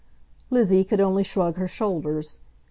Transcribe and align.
Lizzie 0.49 0.83
could 0.83 0.99
only 0.99 1.21
shrug 1.21 1.57
her 1.57 1.67
shoulders. 1.67 2.39